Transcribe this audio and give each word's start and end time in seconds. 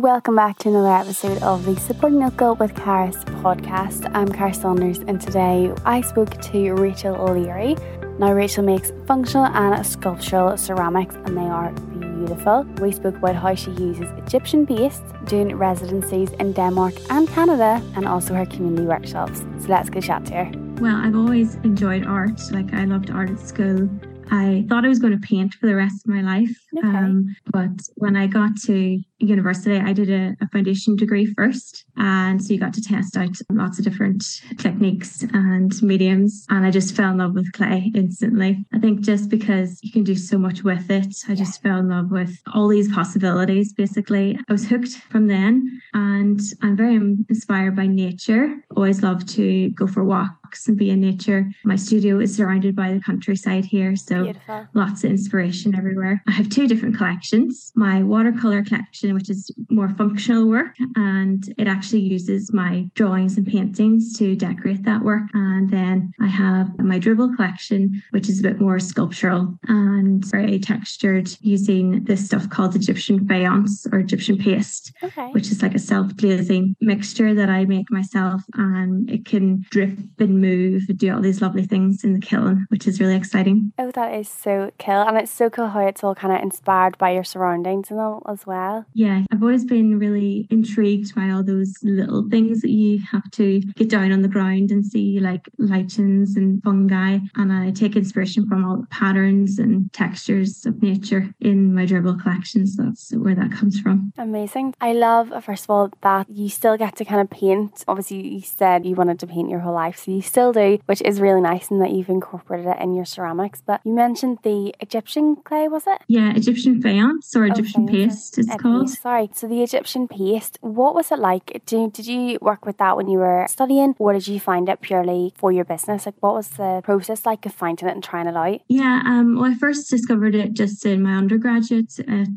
Welcome 0.00 0.36
back 0.36 0.58
to 0.58 0.68
another 0.68 0.92
episode 0.92 1.42
of 1.42 1.64
the 1.64 1.74
Supporting 1.74 2.20
Knuckle 2.20 2.54
with 2.54 2.72
Caris 2.76 3.16
podcast. 3.42 4.08
I'm 4.14 4.28
Cara 4.28 4.54
Saunders, 4.54 4.98
and 4.98 5.20
today 5.20 5.72
I 5.84 6.02
spoke 6.02 6.40
to 6.40 6.72
Rachel 6.74 7.16
O'Leary. 7.16 7.74
Now, 8.20 8.32
Rachel 8.32 8.62
makes 8.62 8.92
functional 9.08 9.46
and 9.46 9.84
sculptural 9.84 10.56
ceramics, 10.56 11.16
and 11.24 11.36
they 11.36 11.42
are 11.42 11.72
beautiful. 11.98 12.62
We 12.80 12.92
spoke 12.92 13.16
about 13.16 13.34
how 13.34 13.56
she 13.56 13.72
uses 13.72 14.08
Egyptian 14.18 14.68
paste, 14.68 15.02
doing 15.24 15.56
residencies 15.56 16.30
in 16.38 16.52
Denmark 16.52 16.94
and 17.10 17.26
Canada, 17.26 17.82
and 17.96 18.06
also 18.06 18.34
her 18.34 18.46
community 18.46 18.84
workshops. 18.84 19.40
So 19.58 19.66
let's 19.66 19.90
go 19.90 20.00
chat 20.00 20.24
to 20.26 20.34
her. 20.44 20.52
Well, 20.80 20.94
I've 20.94 21.16
always 21.16 21.56
enjoyed 21.64 22.06
art. 22.06 22.40
Like, 22.52 22.72
I 22.72 22.84
loved 22.84 23.10
art 23.10 23.30
at 23.30 23.40
school. 23.40 23.90
I 24.30 24.64
thought 24.68 24.84
I 24.84 24.88
was 24.88 25.00
going 25.00 25.18
to 25.20 25.26
paint 25.26 25.54
for 25.54 25.66
the 25.66 25.74
rest 25.74 26.06
of 26.06 26.14
my 26.14 26.20
life. 26.20 26.56
Okay. 26.78 26.86
Um, 26.86 27.34
but 27.46 27.70
when 27.96 28.14
I 28.14 28.28
got 28.28 28.50
to 28.66 29.02
university, 29.18 29.76
I 29.76 29.92
did 29.92 30.10
a, 30.10 30.36
a, 30.40 30.48
foundation 30.48 30.96
degree 30.96 31.26
first. 31.34 31.84
And 31.96 32.42
so 32.42 32.52
you 32.52 32.60
got 32.60 32.72
to 32.74 32.82
test 32.82 33.16
out 33.16 33.36
lots 33.50 33.78
of 33.78 33.84
different 33.84 34.24
techniques 34.58 35.24
and 35.32 35.72
mediums. 35.82 36.46
And 36.50 36.64
I 36.64 36.70
just 36.70 36.94
fell 36.94 37.10
in 37.10 37.18
love 37.18 37.34
with 37.34 37.52
clay 37.52 37.90
instantly. 37.94 38.64
I 38.72 38.78
think 38.78 39.00
just 39.00 39.28
because 39.28 39.80
you 39.82 39.92
can 39.92 40.04
do 40.04 40.14
so 40.14 40.38
much 40.38 40.62
with 40.62 40.90
it, 40.90 41.14
I 41.28 41.34
just 41.34 41.62
fell 41.62 41.78
in 41.78 41.88
love 41.88 42.10
with 42.10 42.38
all 42.54 42.68
these 42.68 42.92
possibilities, 42.92 43.72
basically. 43.72 44.38
I 44.48 44.52
was 44.52 44.66
hooked 44.66 44.92
from 45.10 45.26
then. 45.26 45.80
And 45.94 46.40
I'm 46.62 46.76
very 46.76 46.94
inspired 46.94 47.76
by 47.76 47.86
nature. 47.86 48.54
Always 48.76 49.02
love 49.02 49.26
to 49.26 49.70
go 49.70 49.86
for 49.86 50.04
walks 50.04 50.68
and 50.68 50.76
be 50.76 50.90
in 50.90 51.00
nature. 51.00 51.50
My 51.64 51.76
studio 51.76 52.20
is 52.20 52.34
surrounded 52.34 52.74
by 52.74 52.92
the 52.92 53.00
countryside 53.00 53.64
here. 53.64 53.96
So 53.96 54.24
Beautiful. 54.24 54.68
lots 54.74 55.04
of 55.04 55.10
inspiration 55.10 55.74
everywhere. 55.74 56.22
I 56.26 56.32
have 56.32 56.48
two 56.48 56.68
different 56.68 56.96
collections. 56.96 57.72
My 57.74 58.02
watercolor 58.02 58.62
collection, 58.62 59.07
which 59.14 59.30
is 59.30 59.50
more 59.70 59.88
functional 59.90 60.48
work, 60.48 60.74
and 60.96 61.44
it 61.58 61.66
actually 61.66 62.00
uses 62.00 62.52
my 62.52 62.88
drawings 62.94 63.36
and 63.36 63.46
paintings 63.46 64.16
to 64.18 64.34
decorate 64.36 64.84
that 64.84 65.02
work. 65.02 65.22
And 65.34 65.70
then 65.70 66.12
I 66.20 66.26
have 66.26 66.78
my 66.78 66.98
dribble 66.98 67.34
collection, 67.36 68.02
which 68.10 68.28
is 68.28 68.40
a 68.40 68.42
bit 68.42 68.60
more 68.60 68.78
sculptural 68.78 69.58
and 69.68 70.24
very 70.26 70.58
textured 70.58 71.28
using 71.40 72.04
this 72.04 72.24
stuff 72.24 72.48
called 72.50 72.74
Egyptian 72.76 73.26
faience 73.26 73.86
or 73.92 73.98
Egyptian 73.98 74.38
paste, 74.38 74.92
Okay. 75.02 75.30
which 75.32 75.50
is 75.50 75.62
like 75.62 75.74
a 75.74 75.78
self 75.78 76.14
glazing 76.16 76.74
mixture 76.80 77.34
that 77.34 77.48
I 77.48 77.64
make 77.64 77.90
myself. 77.90 78.42
And 78.54 79.08
it 79.10 79.24
can 79.24 79.64
drip 79.70 79.98
and 80.18 80.40
move 80.40 80.82
and 80.88 80.98
do 80.98 81.12
all 81.14 81.20
these 81.20 81.40
lovely 81.42 81.64
things 81.66 82.04
in 82.04 82.14
the 82.14 82.20
kiln, 82.20 82.66
which 82.68 82.86
is 82.86 83.00
really 83.00 83.16
exciting. 83.16 83.72
Oh, 83.78 83.90
that 83.92 84.14
is 84.14 84.28
so 84.28 84.70
cool. 84.78 84.94
And 85.02 85.16
it's 85.18 85.30
so 85.30 85.50
cool 85.50 85.68
how 85.68 85.80
it's 85.86 86.02
all 86.04 86.14
kind 86.14 86.34
of 86.34 86.42
inspired 86.42 86.98
by 86.98 87.10
your 87.10 87.24
surroundings 87.24 87.90
and 87.90 88.00
all 88.00 88.22
as 88.28 88.46
well. 88.46 88.84
Yeah, 88.98 89.22
I've 89.30 89.44
always 89.44 89.64
been 89.64 89.96
really 89.96 90.48
intrigued 90.50 91.14
by 91.14 91.30
all 91.30 91.44
those 91.44 91.72
little 91.84 92.28
things 92.28 92.62
that 92.62 92.70
you 92.70 92.98
have 93.12 93.30
to 93.32 93.60
get 93.76 93.88
down 93.90 94.10
on 94.10 94.22
the 94.22 94.28
ground 94.28 94.72
and 94.72 94.84
see, 94.84 95.20
like 95.20 95.48
lichens 95.56 96.36
and 96.36 96.60
fungi. 96.64 97.18
And 97.36 97.52
I 97.52 97.70
take 97.70 97.94
inspiration 97.94 98.48
from 98.48 98.64
all 98.64 98.78
the 98.78 98.88
patterns 98.88 99.60
and 99.60 99.92
textures 99.92 100.66
of 100.66 100.82
nature 100.82 101.32
in 101.40 101.76
my 101.76 101.86
dribble 101.86 102.16
collections. 102.18 102.76
That's 102.76 103.14
where 103.14 103.36
that 103.36 103.52
comes 103.52 103.78
from. 103.78 104.12
Amazing. 104.18 104.74
I 104.80 104.94
love, 104.94 105.32
first 105.44 105.66
of 105.66 105.70
all, 105.70 105.90
that 106.02 106.26
you 106.28 106.48
still 106.48 106.76
get 106.76 106.96
to 106.96 107.04
kind 107.04 107.20
of 107.20 107.30
paint. 107.30 107.84
Obviously, 107.86 108.26
you 108.26 108.40
said 108.40 108.84
you 108.84 108.96
wanted 108.96 109.20
to 109.20 109.28
paint 109.28 109.48
your 109.48 109.60
whole 109.60 109.74
life, 109.74 109.98
so 110.04 110.10
you 110.10 110.22
still 110.22 110.52
do, 110.52 110.80
which 110.86 111.02
is 111.02 111.20
really 111.20 111.40
nice 111.40 111.70
and 111.70 111.80
that 111.82 111.92
you've 111.92 112.08
incorporated 112.08 112.66
it 112.66 112.80
in 112.80 112.94
your 112.96 113.04
ceramics. 113.04 113.62
But 113.64 113.80
you 113.84 113.92
mentioned 113.92 114.38
the 114.42 114.74
Egyptian 114.80 115.36
clay, 115.36 115.68
was 115.68 115.84
it? 115.86 116.02
Yeah, 116.08 116.34
Egyptian 116.34 116.82
faience 116.82 117.36
or 117.36 117.46
Egyptian 117.46 117.86
faience, 117.86 118.30
paste, 118.30 118.38
it's 118.38 118.50
Uh, 118.50 118.56
called. 118.56 118.87
Sorry. 118.88 119.30
So 119.34 119.46
the 119.46 119.62
Egyptian 119.62 120.08
paste, 120.08 120.58
what 120.60 120.94
was 120.94 121.12
it 121.12 121.18
like? 121.18 121.62
Did, 121.66 121.92
did 121.92 122.06
you 122.06 122.38
work 122.40 122.66
with 122.66 122.78
that 122.78 122.96
when 122.96 123.08
you 123.08 123.18
were 123.18 123.46
studying, 123.48 123.94
or 123.98 124.12
did 124.12 124.26
you 124.26 124.40
find 124.40 124.68
it 124.68 124.80
purely 124.80 125.32
for 125.36 125.52
your 125.52 125.64
business? 125.64 126.06
Like, 126.06 126.16
what 126.20 126.34
was 126.34 126.48
the 126.48 126.80
process 126.84 127.26
like 127.26 127.46
of 127.46 127.54
finding 127.54 127.88
it 127.88 127.92
and 127.92 128.02
trying 128.02 128.26
it 128.26 128.36
out? 128.36 128.60
Yeah, 128.68 129.02
um, 129.04 129.36
well, 129.36 129.50
I 129.50 129.54
first 129.54 129.90
discovered 129.90 130.34
it 130.34 130.54
just 130.54 130.84
in 130.86 131.02
my 131.02 131.16
undergraduate 131.16 131.98
at 132.00 132.28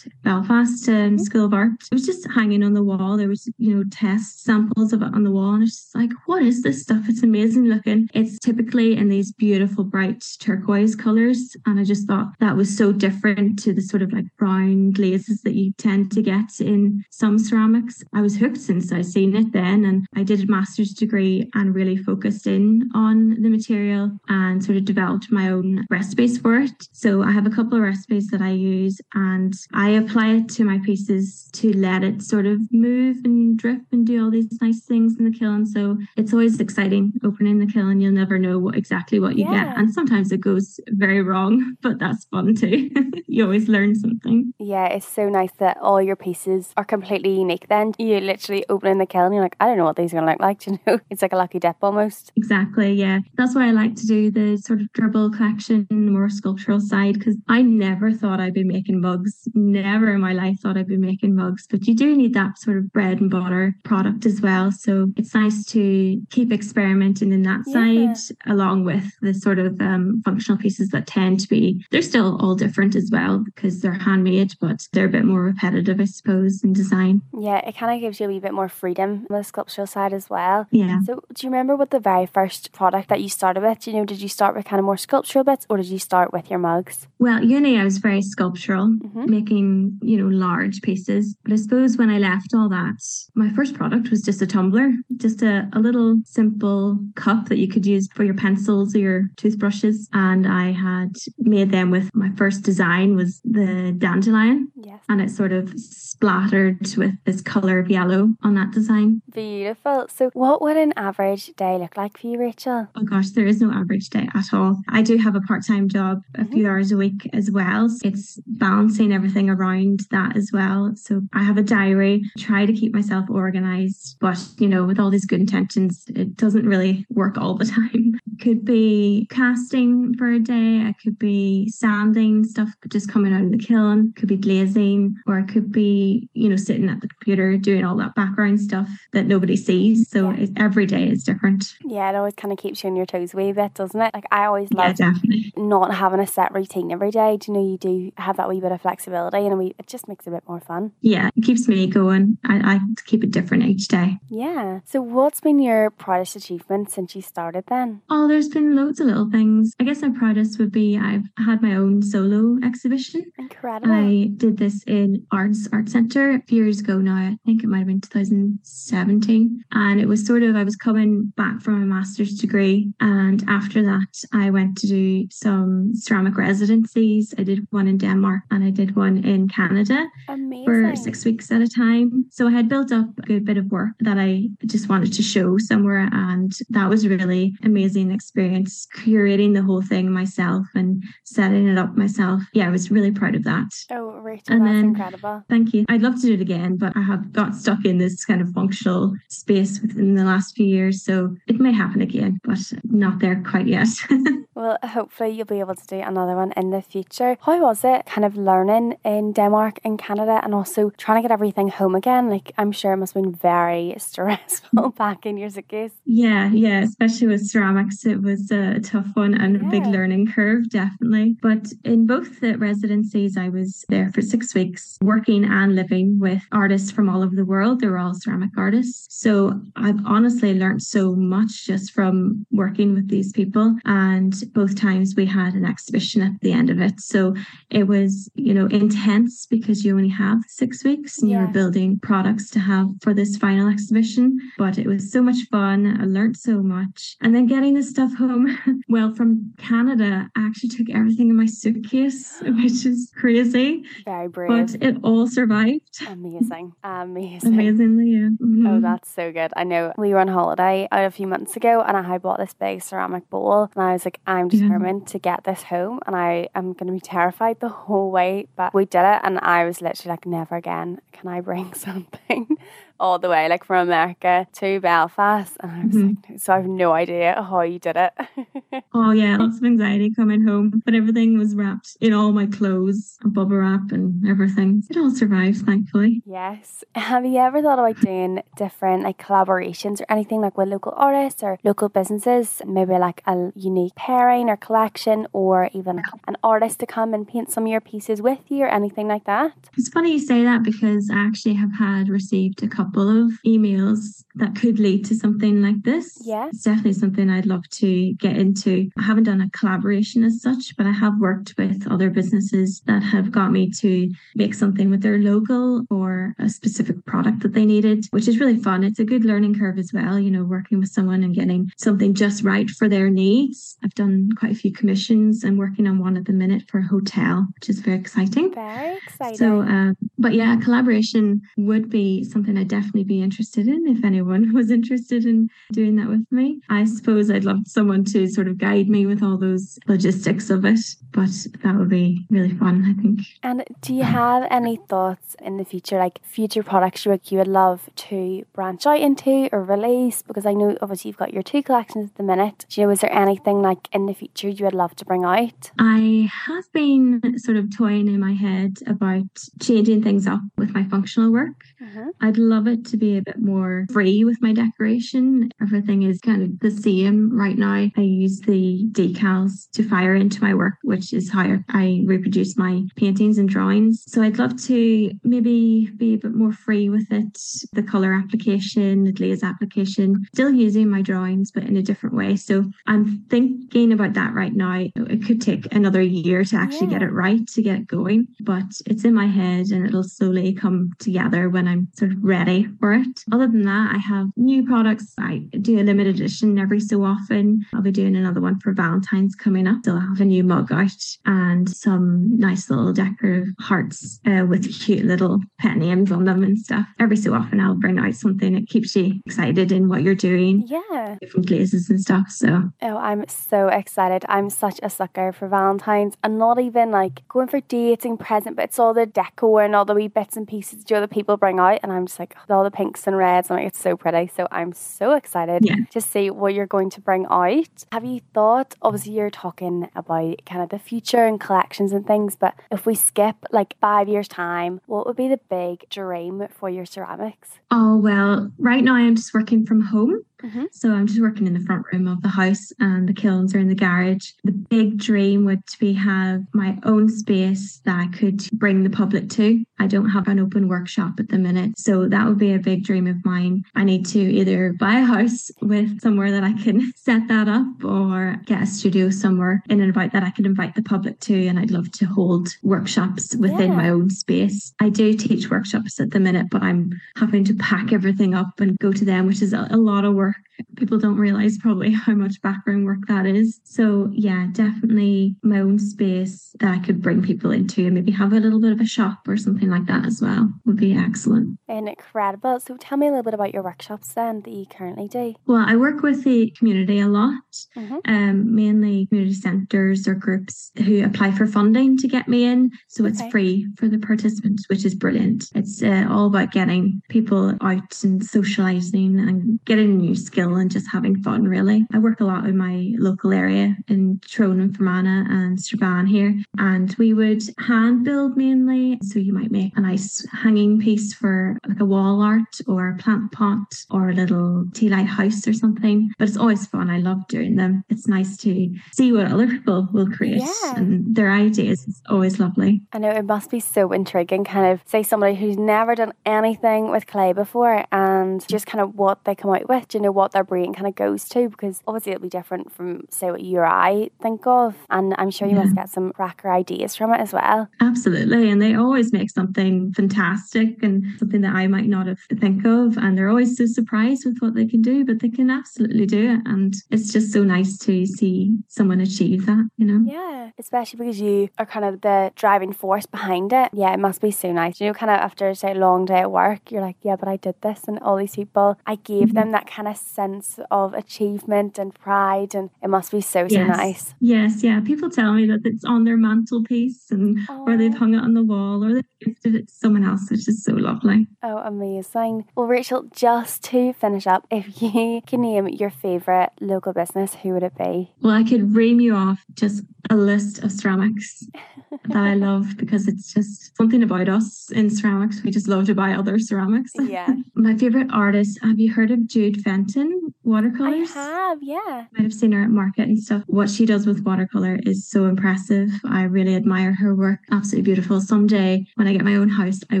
Belfast 0.22 0.88
um, 0.88 1.18
School 1.18 1.46
of 1.46 1.54
Art. 1.54 1.72
It 1.90 1.94
was 1.94 2.06
just 2.06 2.26
hanging 2.34 2.62
on 2.62 2.74
the 2.74 2.82
wall. 2.82 3.16
There 3.16 3.28
was, 3.28 3.48
you 3.58 3.74
know, 3.74 3.84
test 3.90 4.44
samples 4.44 4.92
of 4.92 5.02
it 5.02 5.14
on 5.14 5.24
the 5.24 5.30
wall, 5.30 5.54
and 5.54 5.62
it's 5.62 5.76
just 5.76 5.94
like, 5.94 6.10
what 6.26 6.42
is 6.42 6.62
this 6.62 6.82
stuff? 6.82 7.04
It's 7.08 7.22
amazing 7.22 7.64
looking. 7.64 8.08
It's 8.14 8.38
typically 8.38 8.96
in 8.96 9.08
these 9.08 9.32
beautiful 9.32 9.84
bright 9.84 10.24
turquoise 10.40 10.94
colors, 10.94 11.56
and 11.66 11.78
I 11.80 11.84
just 11.84 12.06
thought 12.06 12.32
that 12.40 12.56
was 12.56 12.76
so 12.76 12.92
different 12.92 13.58
to 13.60 13.72
the 13.72 13.82
sort 13.82 14.02
of 14.02 14.12
like 14.12 14.26
brown 14.38 14.92
glazes 14.92 15.42
that 15.42 15.54
you 15.54 15.72
tend 15.78 16.12
to 16.12 16.19
get 16.22 16.60
in 16.60 17.02
some 17.10 17.38
ceramics. 17.38 18.02
I 18.14 18.20
was 18.20 18.36
hooked 18.36 18.58
since 18.58 18.92
I 18.92 19.02
seen 19.02 19.34
it 19.36 19.52
then, 19.52 19.84
and 19.84 20.06
I 20.14 20.22
did 20.22 20.42
a 20.42 20.46
master's 20.50 20.92
degree 20.92 21.50
and 21.54 21.74
really 21.74 21.96
focused 21.96 22.46
in 22.46 22.88
on 22.94 23.40
the 23.42 23.48
material 23.48 24.10
and 24.28 24.62
sort 24.64 24.76
of 24.78 24.84
developed 24.84 25.30
my 25.30 25.48
own 25.50 25.84
recipes 25.90 26.38
for 26.38 26.56
it. 26.58 26.72
So 26.92 27.22
I 27.22 27.30
have 27.32 27.46
a 27.46 27.50
couple 27.50 27.76
of 27.78 27.82
recipes 27.84 28.28
that 28.28 28.40
I 28.42 28.50
use, 28.50 29.00
and 29.14 29.52
I 29.74 29.90
apply 29.90 30.28
it 30.34 30.48
to 30.50 30.64
my 30.64 30.78
pieces 30.84 31.48
to 31.54 31.72
let 31.76 32.02
it 32.04 32.22
sort 32.22 32.46
of 32.46 32.58
move 32.72 33.18
and 33.24 33.58
drip 33.58 33.80
and 33.92 34.06
do 34.06 34.24
all 34.24 34.30
these 34.30 34.48
nice 34.60 34.82
things 34.84 35.16
in 35.18 35.24
the 35.24 35.36
kiln. 35.38 35.66
So 35.66 35.96
it's 36.16 36.32
always 36.32 36.60
exciting 36.60 37.12
opening 37.24 37.58
the 37.58 37.66
kiln. 37.66 38.00
You'll 38.00 38.12
never 38.12 38.38
know 38.38 38.58
what 38.58 38.76
exactly 38.76 39.20
what 39.20 39.36
you 39.36 39.44
Yeah. 39.50 39.64
get, 39.66 39.76
and 39.78 39.92
sometimes 39.92 40.32
it 40.32 40.40
goes 40.40 40.78
very 40.88 41.22
wrong, 41.22 41.76
but 41.82 41.98
that's 41.98 42.24
fun 42.26 42.54
too. 42.54 42.90
you 43.26 43.44
always 43.44 43.68
learn 43.68 43.94
something. 43.94 44.52
Yeah, 44.58 44.86
it's 44.86 45.06
so 45.08 45.28
nice 45.28 45.52
that 45.58 45.76
all 45.78 46.00
your 46.02 46.09
pieces 46.16 46.72
are 46.76 46.84
completely 46.84 47.38
unique. 47.38 47.68
Then 47.68 47.92
you 47.98 48.20
literally 48.20 48.64
open 48.68 48.90
in 48.90 48.98
the 48.98 49.06
kiln, 49.06 49.26
and 49.26 49.34
you're 49.34 49.42
like, 49.42 49.56
I 49.60 49.66
don't 49.66 49.78
know 49.78 49.84
what 49.84 49.96
these 49.96 50.12
are 50.12 50.16
going 50.16 50.26
to 50.26 50.32
look 50.32 50.40
like. 50.40 50.60
You 50.66 50.78
know, 50.86 50.98
it's 51.10 51.22
like 51.22 51.32
a 51.32 51.36
lucky 51.36 51.58
dip 51.58 51.76
almost. 51.82 52.32
Exactly, 52.36 52.92
yeah. 52.92 53.20
That's 53.36 53.54
why 53.54 53.68
I 53.68 53.70
like 53.72 53.96
to 53.96 54.06
do 54.06 54.30
the 54.30 54.56
sort 54.58 54.80
of 54.80 54.92
dribble 54.92 55.30
collection, 55.32 55.86
more 55.90 56.28
sculptural 56.28 56.80
side, 56.80 57.14
because 57.14 57.36
I 57.48 57.62
never 57.62 58.12
thought 58.12 58.40
I'd 58.40 58.54
be 58.54 58.64
making 58.64 59.00
mugs. 59.00 59.48
Never 59.54 60.14
in 60.14 60.20
my 60.20 60.32
life 60.32 60.58
thought 60.60 60.76
I'd 60.76 60.86
be 60.86 60.96
making 60.96 61.34
mugs. 61.34 61.66
But 61.70 61.86
you 61.86 61.94
do 61.94 62.16
need 62.16 62.34
that 62.34 62.58
sort 62.58 62.76
of 62.76 62.92
bread 62.92 63.20
and 63.20 63.30
butter 63.30 63.74
product 63.84 64.26
as 64.26 64.40
well. 64.40 64.70
So 64.72 65.12
it's 65.16 65.34
nice 65.34 65.64
to 65.66 66.20
keep 66.30 66.52
experimenting 66.52 67.32
in 67.32 67.42
that 67.42 67.60
Yeah. 67.66 68.12
side, 68.14 68.34
along 68.46 68.84
with 68.84 69.04
the 69.22 69.34
sort 69.34 69.58
of 69.58 69.80
um, 69.80 70.22
functional 70.24 70.58
pieces 70.58 70.88
that 70.90 71.06
tend 71.06 71.40
to 71.40 71.48
be, 71.48 71.84
they're 71.90 72.02
still 72.02 72.38
all 72.40 72.54
different 72.54 72.94
as 72.96 73.10
well 73.12 73.38
because 73.44 73.80
they're 73.80 73.92
handmade, 73.92 74.54
but 74.60 74.86
they're 74.92 75.06
a 75.06 75.10
bit 75.10 75.24
more 75.24 75.42
repetitive, 75.42 75.99
I 76.00 76.04
suppose, 76.06 76.62
in 76.64 76.72
design. 76.72 77.22
Yeah, 77.38 77.58
it 77.58 77.76
kind 77.76 77.94
of 77.94 78.00
gives 78.00 78.18
you 78.20 78.26
a 78.26 78.28
wee 78.28 78.40
bit 78.40 78.54
more 78.54 78.68
freedom 78.68 79.26
on 79.30 79.36
the 79.36 79.42
sculptural 79.44 79.86
side 79.86 80.12
as 80.12 80.28
well. 80.30 80.66
Yeah. 80.70 81.00
So, 81.06 81.22
do 81.34 81.46
you 81.46 81.50
remember 81.50 81.76
what 81.76 81.90
the 81.90 82.00
very 82.00 82.26
first 82.26 82.72
product 82.72 83.08
that 83.08 83.20
you 83.20 83.28
started 83.28 83.62
with? 83.62 83.86
You 83.86 83.92
know, 83.94 84.04
did 84.04 84.20
you 84.20 84.28
start 84.28 84.54
with 84.56 84.64
kind 84.66 84.78
of 84.80 84.84
more 84.86 84.96
sculptural 84.96 85.44
bits, 85.44 85.66
or 85.68 85.76
did 85.76 85.86
you 85.86 85.98
start 85.98 86.32
with 86.32 86.50
your 86.50 86.58
mugs? 86.58 87.06
Well, 87.18 87.42
uni, 87.44 87.78
I 87.78 87.84
was 87.84 87.98
very 87.98 88.22
sculptural, 88.22 88.86
Mhm. 88.88 89.28
making, 89.28 89.98
you 90.02 90.16
know, 90.16 90.28
large 90.28 90.80
pieces. 90.82 91.36
But 91.44 91.52
I 91.52 91.56
suppose 91.56 91.96
when 91.96 92.10
I 92.10 92.18
left 92.18 92.54
all 92.54 92.68
that, 92.70 92.96
my 93.34 93.50
first 93.50 93.74
product 93.74 94.10
was 94.10 94.22
just 94.22 94.42
a 94.42 94.46
tumbler, 94.46 94.92
just 95.16 95.42
a, 95.42 95.68
a 95.72 95.80
little 95.80 96.20
simple 96.24 96.98
cup 97.14 97.48
that 97.48 97.58
you 97.58 97.68
could 97.68 97.86
use 97.86 98.08
for 98.14 98.24
your 98.24 98.34
pencils 98.34 98.94
or 98.94 98.98
your 98.98 99.22
toothbrushes. 99.36 100.08
And 100.12 100.46
I 100.46 100.72
had 100.72 101.10
made 101.38 101.70
them 101.70 101.90
with 101.90 102.10
my 102.14 102.30
first 102.36 102.62
design 102.62 103.16
was 103.16 103.40
the 103.44 103.92
dandelion. 103.98 104.68
Yes. 104.76 105.00
And 105.08 105.20
it 105.20 105.30
sort 105.30 105.52
of 105.52 105.72
splattered 105.80 106.94
with 106.96 107.14
this 107.24 107.40
colour 107.40 107.78
of 107.78 107.90
yellow 107.90 108.28
on 108.42 108.54
that 108.54 108.70
design. 108.72 109.22
Beautiful. 109.32 110.06
So, 110.14 110.30
what 110.34 110.60
would 110.60 110.76
an 110.76 110.92
average 110.96 111.46
day 111.56 111.78
look 111.78 111.96
like 111.96 112.18
for 112.18 112.26
you, 112.26 112.38
Rachel? 112.38 112.88
Oh 112.94 113.04
gosh, 113.04 113.30
there 113.30 113.46
is 113.46 113.60
no 113.60 113.70
average 113.72 114.10
day 114.10 114.28
at 114.34 114.52
all. 114.52 114.80
I 114.88 115.02
do 115.02 115.16
have 115.16 115.34
a 115.34 115.40
part 115.40 115.66
time 115.66 115.88
job, 115.88 116.22
a 116.34 116.44
few 116.44 116.64
mm-hmm. 116.64 116.70
hours 116.70 116.92
a 116.92 116.96
week 116.96 117.28
as 117.32 117.50
well. 117.50 117.88
So 117.88 118.08
it's 118.08 118.38
balancing 118.46 119.12
everything 119.12 119.48
around 119.48 120.00
that 120.10 120.36
as 120.36 120.50
well. 120.52 120.92
So 120.96 121.22
I 121.32 121.42
have 121.42 121.56
a 121.56 121.62
diary, 121.62 122.22
try 122.38 122.66
to 122.66 122.72
keep 122.72 122.92
myself 122.92 123.24
organized, 123.30 124.16
but 124.20 124.38
you 124.58 124.68
know, 124.68 124.84
with 124.84 124.98
all 124.98 125.10
these 125.10 125.26
good 125.26 125.40
intentions, 125.40 126.04
it 126.08 126.36
doesn't 126.36 126.66
really 126.66 127.06
work 127.10 127.38
all 127.38 127.54
the 127.54 127.64
time. 127.92 128.12
Could 128.40 128.64
be 128.64 129.26
casting 129.30 130.14
for 130.16 130.30
a 130.30 130.38
day, 130.38 130.88
it 130.88 130.96
could 131.02 131.18
be 131.18 131.68
sanding 131.68 132.44
stuff 132.44 132.68
just 132.88 133.10
coming 133.10 133.32
out 133.32 133.42
of 133.42 133.52
the 133.52 133.58
kiln, 133.58 134.12
could 134.16 134.28
be 134.28 134.36
glazing, 134.36 135.14
or 135.26 135.38
it 135.38 135.48
could 135.48 135.69
be, 135.72 136.28
you 136.34 136.48
know, 136.48 136.56
sitting 136.56 136.88
at 136.88 137.00
the 137.00 137.08
computer 137.08 137.56
doing 137.56 137.84
all 137.84 137.96
that 137.96 138.14
background 138.14 138.60
stuff 138.60 138.88
that 139.12 139.26
nobody 139.26 139.56
sees. 139.56 140.08
So 140.10 140.30
Yeah. 140.30 140.46
every 140.56 140.86
day 140.86 141.08
is 141.08 141.24
different. 141.24 141.64
Yeah, 141.84 142.10
it 142.10 142.16
always 142.16 142.34
kind 142.34 142.52
of 142.52 142.58
keeps 142.58 142.82
you 142.82 142.90
on 142.90 142.96
your 142.96 143.06
toes 143.06 143.34
a 143.34 143.36
wee 143.36 143.52
bit, 143.52 143.74
doesn't 143.74 144.00
it? 144.00 144.12
Like, 144.14 144.24
I 144.30 144.44
always 144.46 144.72
love 144.72 144.96
definitely. 144.96 145.52
not 145.56 145.94
having 145.94 146.20
a 146.20 146.26
set 146.26 146.54
routine 146.54 146.90
every 146.92 147.10
day. 147.10 147.36
Do 147.36 147.52
you 147.52 147.58
know 147.58 147.70
you 147.70 147.78
do 147.78 148.12
have 148.16 148.36
that 148.36 148.48
wee 148.48 148.60
bit 148.60 148.72
of 148.72 148.80
flexibility 148.80 149.38
and 149.38 149.52
a 149.52 149.56
wee, 149.56 149.74
it 149.78 149.86
just 149.86 150.08
makes 150.08 150.26
it 150.26 150.30
a 150.30 150.32
bit 150.34 150.44
more 150.48 150.60
fun. 150.60 150.92
Yeah, 151.00 151.30
it 151.36 151.42
keeps 151.44 151.68
me 151.68 151.86
going. 151.86 152.38
I, 152.44 152.74
I 152.74 152.80
keep 153.06 153.24
it 153.24 153.30
different 153.30 153.64
each 153.64 153.88
day. 153.88 154.18
Yeah. 154.28 154.80
So, 154.84 155.00
what's 155.02 155.40
been 155.40 155.58
your 155.58 155.90
proudest 155.90 156.36
achievement 156.36 156.90
since 156.90 157.14
you 157.14 157.22
started 157.22 157.64
then? 157.68 158.02
Oh, 158.10 158.28
there's 158.28 158.48
been 158.48 158.74
loads 158.76 159.00
of 159.00 159.06
little 159.06 159.30
things. 159.30 159.72
I 159.80 159.84
guess 159.84 160.02
my 160.02 160.10
proudest 160.10 160.58
would 160.58 160.72
be 160.72 160.96
I've 160.98 161.24
had 161.38 161.62
my 161.62 161.74
own 161.74 162.02
solo 162.02 162.58
exhibition. 162.64 163.24
Incredible. 163.38 163.92
I 163.92 164.30
did 164.36 164.56
this 164.58 164.82
in 164.86 165.26
Art 165.32 165.54
Dance 165.60 165.68
Art 165.74 165.88
Centre 165.90 166.30
a 166.30 166.42
few 166.42 166.62
years 166.64 166.80
ago 166.80 166.98
now. 166.98 167.16
I 167.16 167.36
think 167.44 167.62
it 167.62 167.66
might 167.66 167.78
have 167.78 167.86
been 167.86 168.00
2017. 168.00 169.62
And 169.72 170.00
it 170.00 170.06
was 170.08 170.24
sort 170.26 170.42
of, 170.42 170.56
I 170.56 170.64
was 170.64 170.74
coming 170.76 171.32
back 171.36 171.60
from 171.60 171.82
a 171.82 171.86
master's 171.86 172.34
degree. 172.38 172.90
And 173.00 173.44
after 173.48 173.82
that, 173.82 174.06
I 174.32 174.48
went 174.50 174.78
to 174.78 174.86
do 174.86 175.26
some 175.30 175.92
ceramic 175.94 176.36
residencies. 176.38 177.34
I 177.36 177.42
did 177.42 177.66
one 177.70 177.88
in 177.88 177.98
Denmark 177.98 178.42
and 178.50 178.64
I 178.64 178.70
did 178.70 178.96
one 178.96 179.22
in 179.24 179.48
Canada 179.48 180.06
Amazing. 180.28 180.64
for 180.64 180.96
six 180.96 181.24
weeks 181.26 181.50
at 181.52 181.60
a 181.60 181.68
time. 181.68 182.24
So 182.30 182.48
I 182.48 182.52
had 182.52 182.68
built 182.68 182.90
up 182.92 183.06
a 183.18 183.22
good 183.22 183.44
bit 183.44 183.58
of 183.58 183.66
work 183.70 183.90
that 184.00 184.18
I 184.18 184.48
just 184.66 184.88
wanted 184.88 185.12
to 185.12 185.22
show 185.22 185.58
somewhere. 185.58 186.08
And 186.12 186.52
that 186.70 186.88
was 186.88 187.06
really 187.06 187.54
amazing 187.64 188.12
experience, 188.12 188.86
curating 188.96 189.52
the 189.54 189.62
whole 189.62 189.82
thing 189.82 190.10
myself 190.10 190.66
and 190.74 191.02
setting 191.24 191.68
it 191.68 191.76
up 191.76 191.96
myself. 191.96 192.40
Yeah, 192.54 192.68
I 192.68 192.70
was 192.70 192.90
really 192.90 193.10
proud 193.10 193.34
of 193.34 193.44
that. 193.44 193.68
Oh, 193.90 194.10
Rachel, 194.20 194.54
And 194.54 194.62
that's 194.62 194.72
then- 194.74 194.84
incredible. 194.86 195.42
Thank 195.50 195.74
you. 195.74 195.84
I'd 195.88 196.02
love 196.02 196.14
to 196.20 196.26
do 196.28 196.34
it 196.34 196.40
again, 196.40 196.76
but 196.76 196.96
I 196.96 197.02
have 197.02 197.32
got 197.32 197.54
stuck 197.54 197.84
in 197.84 197.98
this 197.98 198.24
kind 198.24 198.40
of 198.40 198.50
functional 198.50 199.16
space 199.28 199.80
within 199.80 200.14
the 200.14 200.24
last 200.24 200.54
few 200.54 200.66
years. 200.66 201.02
So 201.02 201.36
it 201.48 201.58
may 201.58 201.72
happen 201.72 202.00
again, 202.00 202.40
but 202.44 202.58
not 202.84 203.18
there 203.18 203.42
quite 203.44 203.66
yet. 203.66 203.88
Well, 204.60 204.76
hopefully 204.82 205.30
you'll 205.30 205.46
be 205.46 205.60
able 205.60 205.74
to 205.74 205.86
do 205.86 206.00
another 206.00 206.36
one 206.36 206.52
in 206.54 206.68
the 206.68 206.82
future. 206.82 207.38
How 207.40 207.58
was 207.62 207.82
it 207.82 208.04
kind 208.04 208.26
of 208.26 208.36
learning 208.36 208.98
in 209.06 209.32
Denmark 209.32 209.78
and 209.84 209.98
Canada 209.98 210.38
and 210.42 210.54
also 210.54 210.90
trying 210.90 211.16
to 211.16 211.22
get 211.22 211.32
everything 211.32 211.68
home 211.68 211.94
again? 211.94 212.28
Like, 212.28 212.52
I'm 212.58 212.70
sure 212.70 212.92
it 212.92 212.98
must 212.98 213.14
have 213.14 213.22
been 213.22 213.34
very 213.34 213.94
stressful 213.98 214.90
back 214.98 215.24
in 215.24 215.38
your 215.38 215.48
suitcase. 215.48 215.92
Yeah, 216.04 216.50
yeah, 216.50 216.80
especially 216.82 217.28
with 217.28 217.46
ceramics, 217.46 218.04
it 218.04 218.20
was 218.20 218.50
a 218.50 218.80
tough 218.80 219.06
one 219.14 219.32
and 219.32 219.56
a 219.56 219.64
big 219.70 219.86
learning 219.86 220.30
curve, 220.30 220.68
definitely. 220.68 221.38
But 221.40 221.72
in 221.84 222.06
both 222.06 222.40
the 222.40 222.58
residencies, 222.58 223.38
I 223.38 223.48
was 223.48 223.86
there 223.88 224.10
for 224.10 224.20
six 224.20 224.54
weeks, 224.54 224.98
working 225.00 225.39
and 225.44 225.74
living 225.74 226.18
with 226.18 226.42
artists 226.52 226.90
from 226.90 227.08
all 227.08 227.22
over 227.22 227.34
the 227.34 227.44
world. 227.44 227.80
They 227.80 227.88
were 227.88 227.98
all 227.98 228.14
ceramic 228.14 228.50
artists. 228.56 229.06
So 229.10 229.60
I've 229.76 229.98
honestly 230.06 230.54
learned 230.54 230.82
so 230.82 231.14
much 231.14 231.66
just 231.66 231.92
from 231.92 232.46
working 232.50 232.94
with 232.94 233.08
these 233.08 233.32
people. 233.32 233.76
And 233.84 234.34
both 234.54 234.74
times 234.76 235.14
we 235.16 235.26
had 235.26 235.54
an 235.54 235.64
exhibition 235.64 236.22
at 236.22 236.32
the 236.40 236.52
end 236.52 236.70
of 236.70 236.80
it. 236.80 237.00
So 237.00 237.34
it 237.70 237.84
was, 237.84 238.30
you 238.34 238.54
know, 238.54 238.66
intense 238.66 239.46
because 239.46 239.84
you 239.84 239.94
only 239.96 240.08
have 240.08 240.38
six 240.48 240.84
weeks 240.84 241.20
and 241.20 241.30
Yeah. 241.30 241.40
you're 241.40 241.52
building 241.52 241.98
products 242.00 242.50
to 242.50 242.58
have 242.60 242.88
for 243.02 243.14
this 243.14 243.36
final 243.36 243.68
exhibition. 243.68 244.38
But 244.58 244.78
it 244.78 244.86
was 244.86 245.10
so 245.12 245.22
much 245.22 245.38
fun. 245.50 245.86
I 246.00 246.04
learned 246.04 246.36
so 246.36 246.62
much. 246.62 247.16
And 247.20 247.34
then 247.34 247.46
getting 247.46 247.74
the 247.74 247.82
stuff 247.82 248.14
home, 248.14 248.56
well, 248.88 249.14
from 249.14 249.52
Canada, 249.58 250.28
I 250.36 250.46
actually 250.46 250.70
took 250.70 250.90
everything 250.90 251.30
in 251.30 251.36
my 251.36 251.46
suitcase, 251.46 252.40
which 252.42 252.84
is 252.86 253.10
crazy. 253.16 253.82
Very 254.04 254.28
brave. 254.28 254.48
But 254.48 254.82
it 254.82 254.96
all 255.02 255.26
survived. 255.30 256.02
Amazing. 256.06 256.72
Amazing. 256.82 257.52
Amazingly, 257.54 258.06
yeah. 258.10 258.28
Oh, 258.40 258.44
Mhm. 258.44 258.82
that's 258.82 259.10
so 259.10 259.32
good. 259.32 259.52
I 259.56 259.64
know 259.64 259.92
we 259.96 260.10
were 260.12 260.18
on 260.20 260.28
holiday 260.28 260.88
a 260.90 261.10
few 261.10 261.26
months 261.26 261.56
ago 261.56 261.82
and 261.82 261.96
I 261.96 262.18
bought 262.18 262.38
this 262.38 262.54
big 262.54 262.82
ceramic 262.82 263.28
bowl 263.30 263.68
and 263.74 263.82
I 263.84 263.92
was 263.92 264.04
like, 264.04 264.20
I'm 264.26 264.48
Yeah. 264.50 264.60
determined 264.62 265.06
to 265.08 265.18
get 265.18 265.44
this 265.44 265.62
home 265.64 266.00
and 266.06 266.14
I 266.16 266.48
am 266.54 266.72
going 266.72 266.86
to 266.88 266.92
be 266.92 267.00
terrified 267.00 267.60
the 267.60 267.68
whole 267.68 268.10
way. 268.10 268.48
But 268.56 268.74
we 268.74 268.84
did 268.84 269.02
it 269.04 269.20
and 269.22 269.38
I 269.40 269.64
was 269.64 269.80
literally 269.80 270.12
like, 270.12 270.26
never 270.26 270.56
again 270.56 271.00
can 271.12 271.28
I 271.30 271.40
bring 271.40 271.72
something 271.86 272.56
all 273.00 273.18
the 273.18 273.28
way 273.28 273.48
like 273.48 273.64
from 273.64 273.88
America 273.88 274.46
to 274.60 274.78
Belfast. 274.80 275.56
And 275.60 275.72
I 275.72 275.86
was 275.86 275.96
Mhm. 275.96 276.16
like, 276.30 276.38
so 276.40 276.52
I 276.52 276.56
have 276.56 276.66
no 276.66 276.92
idea 276.92 277.42
how 277.50 277.62
you 277.62 277.78
did 277.88 277.96
it. 278.06 278.12
Oh 278.92 279.12
yeah, 279.12 279.36
lots 279.36 279.58
of 279.58 279.64
anxiety 279.64 280.10
coming 280.20 280.42
home, 280.42 280.82
but 280.84 280.94
everything 280.94 281.38
was 281.38 281.54
wrapped 281.54 281.96
in 282.00 282.12
all 282.12 282.32
my 282.32 282.46
clothes, 282.46 283.18
and 283.22 283.32
bubble 283.32 283.56
wrap 283.56 283.92
and 283.92 284.26
everything. 284.26 284.82
It 284.90 284.96
all 284.96 285.10
survived, 285.10 285.58
thankfully. 285.64 286.22
Yes. 286.26 286.82
Have 286.94 287.24
you 287.24 287.38
ever 287.38 287.62
thought 287.62 287.78
about 287.78 288.00
doing 288.00 288.42
different 288.56 289.04
like 289.04 289.18
collaborations 289.26 290.00
or 290.00 290.06
anything 290.08 290.40
like 290.40 290.56
with 290.58 290.68
local 290.68 290.92
artists 290.96 291.42
or 291.42 291.58
local 291.64 291.88
businesses? 291.88 292.62
Maybe 292.66 292.94
like 292.98 293.22
a 293.26 293.52
unique 293.54 293.94
pairing 293.94 294.48
or 294.50 294.56
collection 294.56 295.26
or 295.32 295.70
even 295.72 296.02
an 296.28 296.36
artist 296.42 296.80
to 296.80 296.86
come 296.86 297.14
and 297.14 297.26
paint 297.26 297.50
some 297.50 297.64
of 297.66 297.70
your 297.70 297.80
pieces 297.92 298.20
with 298.20 298.40
you 298.48 298.64
or 298.64 298.68
anything 298.80 299.06
like 299.14 299.24
that? 299.24 299.52
It's 299.78 299.88
funny 299.88 300.12
you 300.12 300.18
say 300.18 300.42
that 300.42 300.62
because 300.64 301.10
I 301.10 301.18
actually 301.28 301.54
have 301.62 301.72
had 301.86 302.08
received 302.08 302.62
a 302.62 302.68
couple 302.68 302.89
of 302.96 303.32
emails 303.46 304.24
that 304.36 304.54
could 304.54 304.78
lead 304.78 305.04
to 305.06 305.14
something 305.14 305.62
like 305.62 305.82
this. 305.82 306.18
Yeah. 306.24 306.48
It's 306.48 306.62
definitely 306.62 306.94
something 306.94 307.28
I'd 307.28 307.46
love 307.46 307.68
to 307.70 308.12
get 308.14 308.36
into. 308.36 308.90
I 308.98 309.02
haven't 309.02 309.24
done 309.24 309.40
a 309.40 309.50
collaboration 309.50 310.24
as 310.24 310.40
such, 310.40 310.76
but 310.76 310.86
I 310.86 310.92
have 310.92 311.18
worked 311.18 311.54
with 311.58 311.86
other 311.90 312.10
businesses 312.10 312.82
that 312.86 313.02
have 313.02 313.30
got 313.30 313.52
me 313.52 313.70
to 313.78 314.10
make 314.34 314.54
something 314.54 314.90
with 314.90 315.02
their 315.02 315.18
logo 315.18 315.84
or 315.90 316.34
a 316.38 316.48
specific 316.48 317.04
product 317.06 317.40
that 317.40 317.54
they 317.54 317.64
needed, 317.64 318.06
which 318.10 318.28
is 318.28 318.40
really 318.40 318.56
fun. 318.56 318.84
It's 318.84 318.98
a 318.98 319.04
good 319.04 319.24
learning 319.24 319.58
curve 319.58 319.78
as 319.78 319.92
well, 319.92 320.18
you 320.18 320.30
know, 320.30 320.44
working 320.44 320.80
with 320.80 320.90
someone 320.90 321.22
and 321.22 321.34
getting 321.34 321.70
something 321.76 322.14
just 322.14 322.42
right 322.42 322.68
for 322.70 322.88
their 322.88 323.10
needs. 323.10 323.76
I've 323.84 323.94
done 323.94 324.30
quite 324.36 324.52
a 324.52 324.56
few 324.56 324.72
commissions. 324.72 325.44
I'm 325.44 325.56
working 325.56 325.86
on 325.86 325.98
one 325.98 326.16
at 326.16 326.24
the 326.24 326.32
minute 326.32 326.64
for 326.68 326.78
a 326.78 326.86
hotel, 326.86 327.46
which 327.54 327.68
is 327.68 327.80
very 327.80 327.98
exciting. 327.98 328.54
Very 328.54 328.96
exciting. 328.96 329.36
So, 329.36 329.60
um, 329.60 329.96
but 330.18 330.34
yeah, 330.34 330.56
collaboration 330.56 331.42
would 331.56 331.90
be 331.90 332.24
something 332.24 332.56
I'd 332.56 332.68
definitely 332.68 332.79
be 333.10 333.22
interested 333.22 333.68
in 333.68 333.86
if 333.86 334.04
anyone 334.04 334.52
was 334.54 334.70
interested 334.70 335.24
in 335.24 335.48
doing 335.72 335.96
that 335.96 336.08
with 336.08 336.24
me. 336.30 336.60
I 336.68 336.84
suppose 336.84 337.30
I'd 337.30 337.44
love 337.44 337.66
someone 337.66 338.04
to 338.06 338.26
sort 338.28 338.48
of 338.48 338.58
guide 338.58 338.88
me 338.88 339.06
with 339.06 339.22
all 339.22 339.36
those 339.38 339.78
logistics 339.86 340.50
of 340.50 340.64
it, 340.64 340.80
but 341.12 341.30
that 341.62 341.76
would 341.76 341.88
be 341.88 342.26
really 342.30 342.54
fun, 342.56 342.84
I 342.86 343.00
think. 343.00 343.20
and 343.42 343.64
do 343.80 343.94
you 343.94 344.02
have 344.02 344.46
any 344.50 344.76
thoughts 344.76 345.36
in 345.40 345.56
the 345.56 345.64
future, 345.64 345.98
like 345.98 346.24
future 346.24 346.62
products 346.62 347.04
you 347.04 347.10
would, 347.10 347.30
you 347.30 347.38
would 347.38 347.48
love 347.48 347.88
to 347.96 348.44
branch 348.52 348.86
out 348.86 349.00
into 349.00 349.48
or 349.52 349.62
release? 349.64 350.22
Because 350.22 350.46
I 350.46 350.52
know 350.52 350.76
obviously 350.80 351.08
you've 351.08 351.16
got 351.18 351.32
your 351.32 351.42
two 351.42 351.62
collections 351.62 352.10
at 352.10 352.16
the 352.16 352.22
minute. 352.22 352.66
Do 352.68 352.80
you 352.80 352.86
know, 352.86 352.92
is 352.92 353.00
there 353.00 353.12
anything 353.12 353.62
like 353.62 353.88
in 353.92 354.06
the 354.06 354.14
future 354.14 354.48
you 354.48 354.64
would 354.64 354.74
love 354.74 354.94
to 354.96 355.04
bring 355.04 355.24
out? 355.24 355.70
I 355.78 356.28
have 356.46 356.70
been 356.72 357.38
sort 357.38 357.56
of 357.56 357.76
toying 357.76 358.08
in 358.08 358.20
my 358.20 358.32
head 358.32 358.78
about 358.86 359.26
changing 359.60 360.02
things 360.02 360.26
up 360.26 360.40
with 360.56 360.70
my 360.70 360.84
functional 360.84 361.32
work. 361.32 361.64
Mm-hmm. 361.82 362.08
I'd 362.20 362.38
love 362.38 362.66
it 362.70 362.86
to 362.86 362.96
be 362.96 363.16
a 363.16 363.22
bit 363.22 363.38
more 363.38 363.86
free 363.92 364.24
with 364.24 364.40
my 364.40 364.52
decoration. 364.52 365.50
Everything 365.60 366.02
is 366.02 366.20
kind 366.20 366.42
of 366.42 366.58
the 366.60 366.70
same 366.70 367.36
right 367.36 367.58
now. 367.58 367.88
I 367.96 368.00
use 368.00 368.40
the 368.40 368.86
decals 368.92 369.70
to 369.72 369.88
fire 369.88 370.14
into 370.14 370.42
my 370.42 370.54
work, 370.54 370.74
which 370.82 371.12
is 371.12 371.30
how 371.30 371.58
I 371.68 372.02
reproduce 372.06 372.56
my 372.56 372.82
paintings 372.96 373.38
and 373.38 373.48
drawings. 373.48 374.04
So 374.06 374.22
I'd 374.22 374.38
love 374.38 374.60
to 374.64 375.10
maybe 375.24 375.90
be 375.96 376.14
a 376.14 376.18
bit 376.18 376.34
more 376.34 376.52
free 376.52 376.88
with 376.88 377.10
it. 377.10 377.38
The 377.72 377.82
color 377.82 378.14
application, 378.14 379.04
the 379.04 379.12
glaze 379.12 379.42
application, 379.42 380.24
still 380.32 380.52
using 380.52 380.88
my 380.88 381.02
drawings, 381.02 381.50
but 381.50 381.64
in 381.64 381.76
a 381.76 381.82
different 381.82 382.16
way. 382.16 382.36
So 382.36 382.64
I'm 382.86 383.24
thinking 383.30 383.92
about 383.92 384.14
that 384.14 384.34
right 384.34 384.54
now. 384.54 384.84
It 384.94 385.24
could 385.26 385.40
take 385.40 385.72
another 385.74 386.00
year 386.00 386.44
to 386.44 386.56
actually 386.56 386.88
get 386.88 387.02
it 387.02 387.12
right, 387.12 387.46
to 387.48 387.62
get 387.62 387.80
it 387.80 387.86
going, 387.86 388.26
but 388.40 388.64
it's 388.86 389.04
in 389.04 389.14
my 389.14 389.26
head 389.26 389.66
and 389.70 389.86
it'll 389.86 390.04
slowly 390.04 390.52
come 390.52 390.90
together 390.98 391.48
when 391.48 391.66
I'm 391.66 391.88
sort 391.96 392.12
of 392.12 392.18
ready 392.22 392.59
for 392.78 392.92
it. 392.92 393.20
Other 393.32 393.46
than 393.46 393.62
that, 393.62 393.94
I 393.94 393.98
have 393.98 394.28
new 394.36 394.64
products. 394.66 395.14
I 395.18 395.38
do 395.60 395.78
a 395.80 395.82
limited 395.82 396.16
edition 396.16 396.58
every 396.58 396.80
so 396.80 397.02
often. 397.04 397.64
I'll 397.74 397.82
be 397.82 397.90
doing 397.90 398.16
another 398.16 398.40
one 398.40 398.58
for 398.60 398.72
Valentine's 398.72 399.34
coming 399.34 399.66
up. 399.66 399.78
So 399.84 399.92
I'll 399.94 400.00
have 400.00 400.20
a 400.20 400.24
new 400.24 400.44
mug 400.44 400.72
out 400.72 400.90
and 401.26 401.68
some 401.68 402.38
nice 402.38 402.70
little 402.70 402.92
decorative 402.92 403.48
hearts 403.60 404.20
uh, 404.26 404.44
with 404.48 404.72
cute 404.80 405.04
little 405.04 405.40
pet 405.58 405.76
names 405.76 406.12
on 406.12 406.24
them 406.24 406.42
and 406.42 406.58
stuff. 406.58 406.86
Every 406.98 407.16
so 407.16 407.34
often, 407.34 407.60
I'll 407.60 407.74
bring 407.74 407.98
out 407.98 408.14
something 408.14 408.54
that 408.54 408.68
keeps 408.68 408.94
you 408.96 409.14
excited 409.26 409.72
in 409.72 409.88
what 409.88 410.02
you're 410.02 410.14
doing, 410.14 410.64
Yeah. 410.66 411.16
different 411.20 411.46
places 411.46 411.88
and 411.90 412.00
stuff. 412.00 412.30
So 412.30 412.70
Oh, 412.82 412.96
I'm 412.96 413.26
so 413.28 413.68
excited. 413.68 414.24
I'm 414.28 414.50
such 414.50 414.80
a 414.82 414.90
sucker 414.90 415.32
for 415.32 415.48
Valentine's 415.48 416.16
and 416.22 416.38
not 416.38 416.58
even 416.60 416.90
like 416.90 417.26
going 417.28 417.48
for 417.48 417.60
dates 417.60 418.04
and 418.04 418.18
present, 418.18 418.56
but 418.56 418.66
it's 418.66 418.78
all 418.78 418.94
the 418.94 419.06
decor 419.06 419.62
and 419.62 419.74
all 419.74 419.84
the 419.84 419.94
wee 419.94 420.08
bits 420.08 420.36
and 420.36 420.46
pieces 420.46 420.84
that 420.84 420.96
other 420.96 421.06
people 421.06 421.36
bring 421.36 421.58
out. 421.58 421.80
And 421.82 421.92
I'm 421.92 422.06
just 422.06 422.18
like, 422.18 422.34
all 422.48 422.64
the 422.64 422.70
pinks 422.70 423.06
and 423.06 423.16
reds. 423.16 423.50
I'm 423.50 423.56
like, 423.58 423.66
it's 423.66 423.78
so 423.80 423.96
pretty. 423.96 424.30
So 424.34 424.46
I'm 424.50 424.72
so 424.72 425.12
excited 425.12 425.64
Yeah. 425.64 425.76
to 425.90 426.00
see 426.00 426.30
what 426.30 426.54
you're 426.54 426.66
going 426.66 426.90
to 426.90 427.00
bring 427.00 427.26
out. 427.30 427.84
Have 427.92 428.04
you 428.04 428.20
thought, 428.32 428.74
obviously, 428.82 429.12
you're 429.12 429.30
talking 429.30 429.88
about 429.94 430.44
kind 430.46 430.62
of 430.62 430.70
the 430.70 430.78
future 430.78 431.26
and 431.26 431.40
collections 431.40 431.92
and 431.92 432.06
things, 432.06 432.36
but 432.36 432.54
if 432.70 432.86
we 432.86 432.94
skip 432.94 433.36
like 433.50 433.74
five 433.80 434.08
years' 434.08 434.28
time, 434.28 434.80
what 434.86 435.06
would 435.06 435.16
be 435.16 435.28
the 435.28 435.40
big 435.50 435.88
dream 435.90 436.46
for 436.50 436.70
your 436.70 436.86
ceramics? 436.86 437.58
Oh, 437.70 437.96
well, 437.96 438.50
right 438.58 438.82
now 438.82 438.94
I'm 438.94 439.16
just 439.16 439.34
working 439.34 439.66
from 439.66 439.80
home. 439.82 440.24
Mm-hmm. 440.42 440.64
So 440.72 440.92
I'm 440.92 441.06
just 441.06 441.20
working 441.20 441.46
in 441.46 441.54
the 441.54 441.60
front 441.60 441.84
room 441.92 442.06
of 442.06 442.22
the 442.22 442.28
house 442.28 442.72
and 442.78 443.08
the 443.08 443.12
kilns 443.12 443.54
are 443.54 443.58
in 443.58 443.68
the 443.68 443.74
garage. 443.74 444.32
The 444.44 444.52
big 444.52 444.98
dream 444.98 445.44
would 445.44 445.62
be 445.78 445.92
have 445.94 446.42
my 446.52 446.78
own 446.84 447.08
space 447.08 447.80
that 447.84 447.98
I 447.98 448.16
could 448.16 448.42
bring 448.52 448.82
the 448.82 448.90
public 448.90 449.28
to. 449.30 449.64
I 449.78 449.86
don't 449.86 450.10
have 450.10 450.28
an 450.28 450.38
open 450.38 450.68
workshop 450.68 451.14
at 451.18 451.28
the 451.28 451.38
minute. 451.38 451.78
So 451.78 452.08
that 452.08 452.26
would 452.26 452.38
be 452.38 452.52
a 452.52 452.58
big 452.58 452.84
dream 452.84 453.06
of 453.06 453.24
mine. 453.24 453.64
I 453.74 453.84
need 453.84 454.06
to 454.06 454.18
either 454.18 454.74
buy 454.78 454.98
a 455.00 455.04
house 455.04 455.50
with 455.60 456.00
somewhere 456.00 456.30
that 456.30 456.44
I 456.44 456.52
can 456.52 456.92
set 456.96 457.28
that 457.28 457.48
up 457.48 457.84
or 457.84 458.40
get 458.46 458.62
a 458.62 458.66
studio 458.66 459.10
somewhere 459.10 459.62
in 459.68 459.80
and 459.80 459.90
about 459.90 460.12
that 460.12 460.22
I 460.22 460.30
can 460.30 460.46
invite 460.46 460.74
the 460.74 460.82
public 460.82 461.20
to. 461.20 461.46
And 461.46 461.58
I'd 461.58 461.70
love 461.70 461.90
to 461.92 462.06
hold 462.06 462.48
workshops 462.62 463.34
within 463.36 463.70
yeah. 463.70 463.76
my 463.76 463.88
own 463.88 464.10
space. 464.10 464.72
I 464.80 464.88
do 464.88 465.14
teach 465.14 465.50
workshops 465.50 466.00
at 466.00 466.10
the 466.10 466.20
minute, 466.20 466.48
but 466.50 466.62
I'm 466.62 467.00
having 467.16 467.44
to 467.44 467.54
pack 467.54 467.92
everything 467.92 468.34
up 468.34 468.60
and 468.60 468.78
go 468.78 468.92
to 468.92 469.04
them, 469.04 469.26
which 469.26 469.42
is 469.42 469.52
a, 469.52 469.66
a 469.70 469.76
lot 469.76 470.04
of 470.04 470.14
work 470.14 470.29
more 470.30 470.49
people 470.76 470.98
don't 470.98 471.16
realize 471.16 471.58
probably 471.58 471.92
how 472.06 472.14
much 472.14 472.40
background 472.42 472.84
work 472.84 473.06
that 473.08 473.26
is. 473.26 473.60
So, 473.64 474.08
yeah, 474.12 474.46
definitely 474.52 475.36
my 475.42 475.60
own 475.60 475.78
space 475.78 476.54
that 476.60 476.72
I 476.72 476.78
could 476.78 477.02
bring 477.02 477.22
people 477.22 477.50
into 477.50 477.84
and 477.86 477.94
maybe 477.94 478.12
have 478.12 478.32
a 478.32 478.40
little 478.40 478.60
bit 478.60 478.72
of 478.72 478.80
a 478.80 478.86
shop 478.86 479.26
or 479.28 479.36
something 479.36 479.70
like 479.70 479.86
that 479.86 480.06
as 480.06 480.20
well 480.20 480.52
would 480.66 480.76
be 480.76 480.94
excellent. 480.94 481.58
Incredible. 481.68 482.60
So, 482.60 482.76
tell 482.76 482.98
me 482.98 483.06
a 483.06 483.10
little 483.10 483.22
bit 483.22 483.34
about 483.34 483.54
your 483.54 483.62
workshops 483.62 484.12
then 484.14 484.42
that 484.42 484.50
you 484.50 484.66
currently 484.66 485.08
do. 485.08 485.34
Well, 485.46 485.64
I 485.66 485.76
work 485.76 486.02
with 486.02 486.24
the 486.24 486.52
community 486.58 487.00
a 487.00 487.08
lot, 487.08 487.32
mm-hmm. 487.76 487.98
um, 488.04 488.54
mainly 488.54 489.06
community 489.06 489.34
centres 489.34 490.06
or 490.06 490.14
groups 490.14 490.70
who 490.84 491.04
apply 491.04 491.32
for 491.32 491.46
funding 491.46 491.96
to 491.98 492.08
get 492.08 492.28
me 492.28 492.44
in. 492.44 492.70
So, 492.88 493.04
it's 493.04 493.20
okay. 493.20 493.30
free 493.30 493.66
for 493.76 493.88
the 493.88 493.98
participants, 493.98 494.68
which 494.68 494.84
is 494.84 494.94
brilliant. 494.94 495.46
It's 495.54 495.82
uh, 495.82 496.06
all 496.10 496.26
about 496.26 496.52
getting 496.52 497.00
people 497.08 497.50
out 497.60 498.02
and 498.02 498.20
socialising 498.20 499.18
and 499.18 499.60
getting 499.64 499.96
new 499.96 500.14
skills 500.14 500.49
and 500.56 500.70
just 500.70 500.90
having 500.90 501.22
fun, 501.22 501.44
really. 501.44 501.86
I 501.92 501.98
work 501.98 502.20
a 502.20 502.24
lot 502.24 502.46
in 502.46 502.56
my 502.56 502.92
local 502.98 503.32
area 503.32 503.76
in 503.88 504.20
Tyrone 504.28 504.60
and 504.60 504.76
Fermanagh 504.76 505.26
and 505.30 505.60
Strabane 505.60 506.06
here, 506.06 506.34
and 506.58 506.94
we 506.98 507.14
would 507.14 507.42
hand 507.58 508.04
build 508.04 508.36
mainly. 508.36 508.98
So 509.02 509.18
you 509.18 509.32
might 509.32 509.50
make 509.50 509.76
a 509.76 509.80
nice 509.80 510.26
hanging 510.32 510.80
piece 510.80 511.14
for 511.14 511.58
like 511.66 511.80
a 511.80 511.84
wall 511.84 512.22
art 512.22 512.60
or 512.66 512.90
a 512.90 512.96
plant 512.96 513.32
pot 513.32 513.58
or 513.90 514.10
a 514.10 514.14
little 514.14 514.66
tea 514.74 514.88
light 514.88 515.06
house 515.06 515.46
or 515.46 515.52
something. 515.52 516.10
But 516.18 516.28
it's 516.28 516.36
always 516.36 516.66
fun. 516.66 516.90
I 516.90 516.98
love 516.98 517.26
doing 517.28 517.56
them. 517.56 517.84
It's 517.88 518.08
nice 518.08 518.36
to 518.38 518.74
see 518.92 519.12
what 519.12 519.30
other 519.30 519.46
people 519.46 519.88
will 519.92 520.10
create 520.10 520.42
yeah. 520.42 520.76
and 520.76 521.14
their 521.14 521.30
ideas. 521.30 521.84
It's 521.88 522.02
always 522.08 522.38
lovely. 522.38 522.82
I 522.92 522.98
know 522.98 523.10
it 523.10 523.24
must 523.24 523.50
be 523.50 523.60
so 523.60 523.92
intriguing, 523.92 524.44
kind 524.44 524.72
of 524.72 524.82
say 524.86 525.02
somebody 525.02 525.34
who's 525.34 525.56
never 525.56 525.94
done 525.94 526.12
anything 526.26 526.90
with 526.90 527.06
clay 527.06 527.32
before 527.32 527.84
and 527.92 528.46
just 528.48 528.66
kind 528.66 528.80
of 528.80 528.94
what 528.94 529.24
they 529.24 529.34
come 529.34 529.52
out 529.52 529.68
with, 529.68 529.94
you 529.94 530.00
know, 530.00 530.12
what 530.12 530.32
they're 530.32 530.39
their 530.40 530.44
brain 530.44 530.72
kind 530.72 530.86
of 530.86 530.94
goes 530.94 531.28
to 531.28 531.50
because 531.50 531.82
obviously 531.86 532.12
it'll 532.12 532.22
be 532.22 532.28
different 532.28 532.72
from 532.72 533.02
say 533.10 533.30
what 533.30 533.42
you 533.42 533.58
or 533.58 533.66
I 533.66 534.08
think 534.22 534.46
of 534.46 534.74
and 534.88 535.14
I'm 535.18 535.30
sure 535.30 535.46
you 535.46 535.54
yeah. 535.54 535.64
must 535.64 535.74
get 535.74 535.90
some 535.90 536.12
cracker 536.12 536.50
ideas 536.50 536.96
from 536.96 537.12
it 537.12 537.20
as 537.20 537.34
well. 537.34 537.68
Absolutely 537.80 538.50
and 538.50 538.62
they 538.62 538.74
always 538.74 539.12
make 539.12 539.30
something 539.30 539.92
fantastic 539.92 540.82
and 540.82 541.04
something 541.18 541.42
that 541.42 541.54
I 541.54 541.66
might 541.66 541.88
not 541.88 542.06
have 542.06 542.18
think 542.40 542.64
of 542.64 542.96
and 542.96 543.18
they're 543.18 543.28
always 543.28 543.56
so 543.56 543.66
surprised 543.66 544.24
with 544.24 544.38
what 544.38 544.54
they 544.54 544.66
can 544.66 544.80
do 544.80 545.04
but 545.04 545.20
they 545.20 545.28
can 545.28 545.50
absolutely 545.50 546.06
do 546.06 546.30
it 546.30 546.40
and 546.46 546.72
it's 546.90 547.12
just 547.12 547.32
so 547.32 547.44
nice 547.44 547.76
to 547.78 548.06
see 548.06 548.56
someone 548.68 549.00
achieve 549.00 549.44
that 549.44 549.68
you 549.76 549.84
know. 549.86 550.10
Yeah 550.10 550.50
especially 550.58 551.00
because 551.00 551.20
you 551.20 551.50
are 551.58 551.66
kind 551.66 551.84
of 551.84 552.00
the 552.00 552.32
driving 552.34 552.72
force 552.72 553.04
behind 553.04 553.52
it. 553.52 553.68
Yeah 553.74 553.92
it 553.92 554.00
must 554.00 554.22
be 554.22 554.30
so 554.30 554.52
nice 554.52 554.80
you 554.80 554.86
know 554.86 554.94
kind 554.94 555.10
of 555.10 555.18
after 555.18 555.54
say 555.54 555.72
a 555.72 555.74
long 555.74 556.06
day 556.06 556.20
at 556.20 556.32
work 556.32 556.70
you're 556.70 556.80
like 556.80 556.96
yeah 557.02 557.16
but 557.16 557.28
I 557.28 557.36
did 557.36 557.56
this 557.60 557.84
and 557.86 557.98
all 557.98 558.16
these 558.16 558.36
people 558.36 558.78
I 558.86 558.94
gave 558.94 559.28
mm-hmm. 559.28 559.34
them 559.34 559.50
that 559.52 559.66
kind 559.66 559.86
of 559.86 559.98
sense 559.98 560.29
sense 560.30 560.58
of 560.70 560.94
achievement 560.94 561.78
and 561.78 561.94
pride, 561.94 562.54
and 562.54 562.70
it 562.82 562.88
must 562.88 563.12
be 563.12 563.20
so, 563.20 563.48
so 563.48 563.54
yes. 563.54 563.76
nice. 563.76 564.14
Yes, 564.20 564.62
yeah. 564.62 564.80
People 564.80 565.10
tell 565.10 565.32
me 565.32 565.46
that 565.46 565.60
it's 565.64 565.84
on 565.84 566.04
their 566.04 566.16
mantelpiece 566.16 567.10
and 567.10 567.38
Aww. 567.48 567.66
or 567.66 567.76
they've 567.76 567.94
hung 567.94 568.14
it 568.14 568.22
on 568.22 568.34
the 568.34 568.42
wall 568.42 568.84
or 568.84 568.94
they've 568.94 569.04
gifted 569.20 569.54
it 569.54 569.68
to 569.68 569.74
someone 569.74 570.04
else, 570.04 570.30
which 570.30 570.48
is 570.48 570.64
so 570.64 570.72
lovely. 570.72 571.26
Oh, 571.42 571.58
amazing. 571.58 572.46
Well, 572.54 572.66
Rachel, 572.66 573.04
just 573.14 573.62
to 573.64 573.92
finish 573.94 574.26
up, 574.26 574.46
if 574.50 574.82
you 574.82 575.20
can 575.26 575.42
name 575.42 575.68
your 575.68 575.90
favourite 575.90 576.50
local 576.60 576.92
business, 576.92 577.34
who 577.34 577.50
would 577.50 577.62
it 577.62 577.76
be? 577.76 578.12
Well, 578.22 578.34
I 578.34 578.44
could 578.44 578.74
ream 578.74 579.00
you 579.00 579.14
off 579.14 579.44
just 579.54 579.82
a 580.08 580.16
list 580.16 580.62
of 580.62 580.72
ceramics 580.72 581.46
that 582.12 582.24
I 582.24 582.34
love 582.34 582.76
because 582.76 583.08
it's 583.08 583.32
just 583.32 583.76
something 583.76 584.02
about 584.02 584.28
us 584.28 584.70
in 584.72 584.90
ceramics. 584.90 585.42
We 585.42 585.50
just 585.50 585.68
love 585.68 585.86
to 585.86 585.94
buy 585.94 586.12
other 586.12 586.38
ceramics. 586.38 586.92
Yeah. 586.98 587.28
My 587.54 587.76
favorite 587.76 588.08
artist, 588.12 588.58
have 588.62 588.78
you 588.78 588.92
heard 588.92 589.10
of 589.10 589.26
Jude 589.26 589.62
Fenton 589.62 590.32
watercolors? 590.42 591.16
I 591.16 591.22
have, 591.22 591.58
yeah. 591.62 592.06
Might 592.12 592.22
have 592.22 592.34
seen 592.34 592.52
her 592.52 592.62
at 592.62 592.70
market 592.70 593.08
and 593.08 593.18
stuff. 593.18 593.42
What 593.46 593.70
she 593.70 593.86
does 593.86 594.06
with 594.06 594.24
watercolor 594.24 594.78
is 594.84 595.08
so 595.08 595.26
impressive. 595.26 595.90
I 596.04 596.22
really 596.22 596.54
admire 596.54 596.94
her 596.94 597.14
work. 597.14 597.40
Absolutely 597.50 597.82
beautiful. 597.82 598.20
Someday 598.20 598.84
when 598.96 599.06
I 599.06 599.12
get 599.12 599.24
my 599.24 599.36
own 599.36 599.48
house, 599.48 599.80
I 599.90 600.00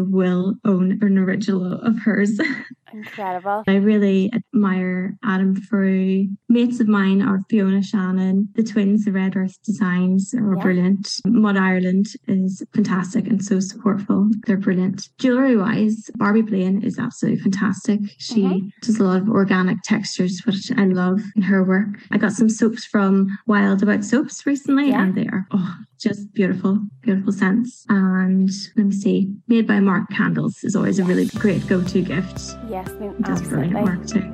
will 0.00 0.54
own 0.64 0.98
an 1.02 1.18
original 1.18 1.80
of 1.80 1.98
hers. 2.00 2.38
Incredible. 2.92 3.64
I 3.66 3.76
really 3.76 4.32
admire 4.32 5.16
Adam 5.24 5.54
Frew. 5.54 6.28
Mates 6.48 6.80
of 6.80 6.88
mine 6.88 7.22
are 7.22 7.40
Fiona 7.48 7.82
Shannon. 7.82 8.48
The 8.54 8.62
twins, 8.62 9.04
the 9.04 9.12
Red 9.12 9.36
Earth 9.36 9.56
Designs, 9.64 10.34
are 10.34 10.56
yeah. 10.56 10.62
brilliant. 10.62 11.08
Mud 11.26 11.56
Ireland 11.56 12.06
is 12.28 12.62
fantastic 12.74 13.26
and 13.26 13.44
so 13.44 13.56
supportful. 13.56 14.30
They're 14.46 14.56
brilliant. 14.56 15.08
Jewelry 15.18 15.56
wise, 15.56 16.10
Barbie 16.16 16.42
Blaine 16.42 16.82
is 16.82 16.98
absolutely 16.98 17.40
fantastic. 17.40 18.00
She 18.18 18.42
mm-hmm. 18.42 18.68
does 18.82 18.98
a 18.98 19.04
lot 19.04 19.22
of 19.22 19.28
organic 19.28 19.78
textures, 19.84 20.42
which 20.44 20.70
I 20.76 20.84
love 20.84 21.20
in 21.36 21.42
her 21.42 21.64
work. 21.64 21.88
I 22.10 22.18
got 22.18 22.32
some 22.32 22.48
soaps 22.48 22.84
from 22.84 23.28
Wild 23.46 23.82
About 23.82 24.04
Soaps 24.04 24.46
recently, 24.46 24.88
yeah. 24.88 25.02
and 25.02 25.14
they 25.14 25.26
are 25.26 25.46
oh 25.52 25.76
just 26.00 26.32
beautiful, 26.32 26.80
beautiful 27.02 27.32
scents. 27.32 27.84
And 27.88 28.50
let 28.76 28.86
me 28.86 28.92
see, 28.92 29.32
made 29.48 29.66
by 29.66 29.80
Mark 29.80 30.10
candles 30.10 30.64
is 30.64 30.74
always 30.74 30.98
a 30.98 31.04
really 31.04 31.26
great 31.26 31.66
go-to 31.66 32.02
gift. 32.02 32.56
Yes, 32.68 32.88
no, 33.00 33.14
absolutely. 33.24 33.82
Mark 33.82 34.06
too. 34.06 34.32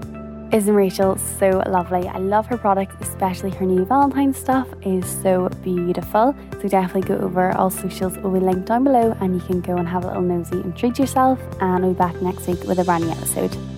Isn't 0.52 0.74
Rachel 0.76 1.18
so 1.18 1.60
lovely? 1.66 2.06
I 2.06 2.18
love 2.18 2.46
her 2.46 2.56
products, 2.56 2.94
especially 3.00 3.50
her 3.50 3.66
new 3.66 3.84
Valentine 3.84 4.32
stuff 4.32 4.68
is 4.82 5.04
so 5.04 5.48
beautiful. 5.64 6.36
So 6.62 6.68
definitely 6.68 7.02
go 7.02 7.18
over 7.18 7.50
all 7.52 7.68
socials 7.68 8.16
will 8.18 8.30
be 8.30 8.38
linked 8.38 8.66
down 8.66 8.84
below 8.84 9.16
and 9.20 9.34
you 9.34 9.40
can 9.40 9.60
go 9.60 9.76
and 9.76 9.88
have 9.88 10.04
a 10.04 10.06
little 10.06 10.22
nosy 10.22 10.60
and 10.60 10.76
treat 10.76 11.00
yourself. 11.00 11.40
And 11.60 11.84
I'll 11.84 11.92
be 11.92 11.98
back 11.98 12.22
next 12.22 12.46
week 12.46 12.62
with 12.62 12.78
a 12.78 12.84
brand 12.84 13.04
new 13.04 13.10
episode. 13.10 13.75